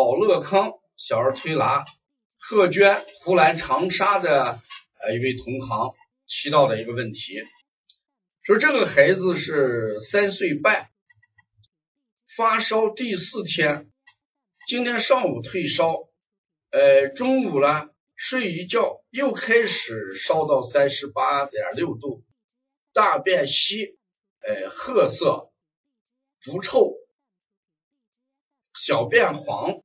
[0.00, 1.84] 宝乐康小儿推拿，
[2.38, 4.58] 贺娟湖南长沙的
[4.98, 5.94] 呃一位同行
[6.26, 7.42] 提到的一个问题，
[8.42, 10.88] 说这个孩子是三岁半，
[12.24, 13.90] 发烧第四天，
[14.66, 16.08] 今天上午退烧，
[16.70, 22.24] 呃中午呢睡一觉又开始烧到三十八点六度，
[22.94, 23.98] 大便稀，
[24.40, 25.50] 呃褐色，
[26.42, 26.94] 不臭。
[28.72, 29.82] 小便黄，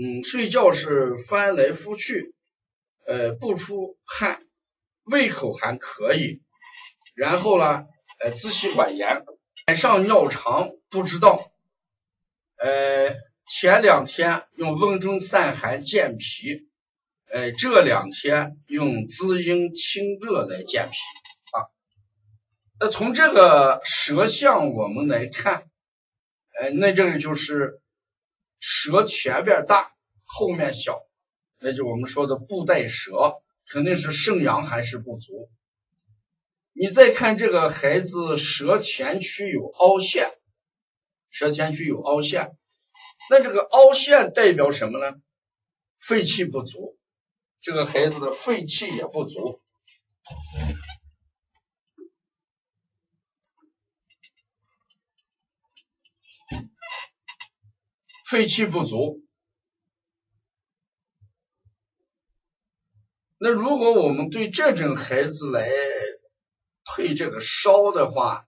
[0.00, 2.32] 嗯，睡觉是翻来覆去，
[3.04, 4.46] 呃，不出汗，
[5.02, 6.40] 胃口还可以，
[7.16, 7.84] 然后呢，
[8.20, 9.24] 呃，支气管炎，
[9.66, 11.50] 晚上尿长不知道，
[12.58, 16.68] 呃，前两天用温中散寒健脾，
[17.32, 20.96] 呃，这两天用滋阴清热来健脾
[21.56, 21.66] 啊。
[22.78, 25.68] 那从这个舌象我们来看，
[26.60, 27.80] 呃，那这个就是。
[28.60, 29.92] 舌前边大，
[30.38, 31.04] 后面小，
[31.58, 35.50] 那就我们说的布袋舌，肯定是肾阳还是不足。
[36.72, 40.30] 你再看这个孩子舌前区有凹陷，
[41.28, 42.56] 舌前区有凹陷，
[43.30, 45.16] 那这个凹陷代表什么呢？
[45.98, 46.96] 肺气不足，
[47.60, 49.60] 这个孩子的肺气也不足。
[58.24, 59.26] 肺气不足，
[63.38, 65.70] 那如果我们对这种孩子来
[66.84, 68.46] 退这个烧的话，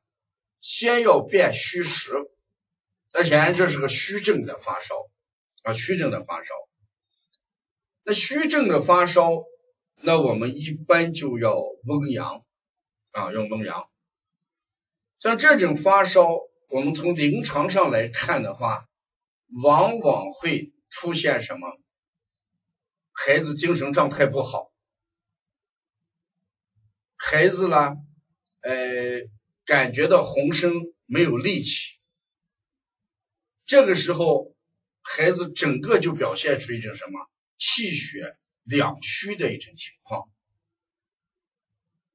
[0.61, 2.13] 先要辨虚实，
[3.13, 4.95] 而且这是个虚症的发烧
[5.63, 6.55] 啊，虚症的发烧。
[8.03, 9.45] 那虚症的发烧，
[10.03, 12.45] 那我们一般就要温阳
[13.13, 13.89] 啊，用温阳。
[15.19, 16.29] 像这种发烧，
[16.69, 18.87] 我们从临床上来看的话。
[19.65, 21.77] 往往会出现什么？
[23.11, 24.70] 孩子精神状态不好，
[27.31, 27.97] 孩子呢，
[28.61, 28.73] 呃，
[29.65, 30.73] 感觉到浑身
[31.07, 32.01] 没有力气，
[33.65, 34.53] 这个时候
[35.01, 40.29] 孩子整个就表现出一种什么气血两虚的一种情况。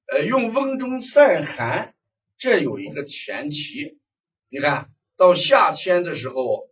[0.08, 1.96] 呃，用温中散寒，
[2.38, 3.98] 这有一个前提，
[4.50, 6.70] 你看到夏天的时候。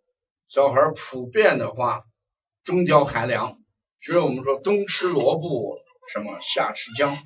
[0.50, 2.04] 小孩普遍的话，
[2.64, 3.60] 中焦寒凉，
[4.02, 5.80] 所以我们说冬吃萝卜，
[6.12, 7.18] 什么夏吃姜。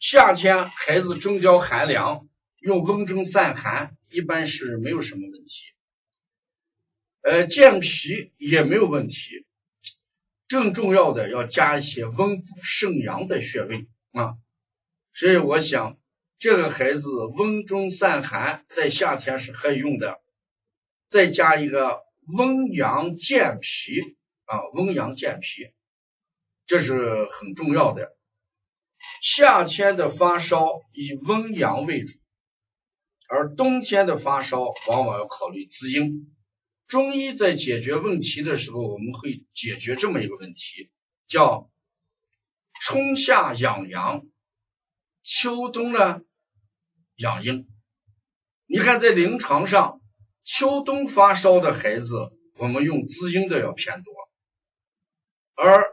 [0.00, 2.28] 夏天孩子中焦寒凉，
[2.60, 5.64] 用温中散寒一般是没有什么问题，
[7.22, 9.44] 呃，健脾也没有问题。
[10.48, 14.38] 更重要的要加一些温补肾阳的穴位啊，
[15.12, 15.98] 所以我想
[16.38, 20.20] 这个孩子温中散寒在夏天是可以用的。
[21.08, 22.02] 再加一个
[22.38, 25.72] 温阳健脾啊，温阳健脾，
[26.66, 28.16] 这是很重要的。
[29.22, 32.12] 夏天的发烧以温阳为主，
[33.28, 36.34] 而冬天的发烧往往要考虑滋阴。
[36.86, 40.90] 中医在解决问题的时候，我们会解决这么一个问题，
[41.26, 41.70] 叫
[42.80, 44.24] 春夏养阳，
[45.22, 46.20] 秋冬呢
[47.16, 47.68] 养阴。
[48.66, 50.00] 你看在临床上。
[50.50, 54.14] 秋冬发烧的孩子，我们用滋阴的要偏多，
[55.54, 55.84] 而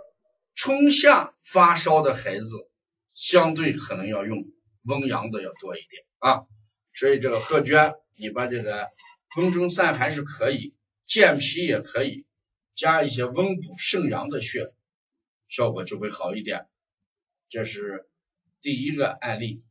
[0.54, 2.70] 春夏发烧的孩子，
[3.16, 4.46] 相对可能要用
[4.84, 6.46] 温阳的要多一点啊。
[6.94, 8.92] 所以这个贺娟，你把这个
[9.38, 10.76] 温中散还是可以，
[11.08, 12.28] 健脾也可以，
[12.76, 14.72] 加一些温补肾阳的穴，
[15.50, 16.68] 效果就会好一点。
[17.50, 18.08] 这是
[18.62, 19.66] 第一个案例。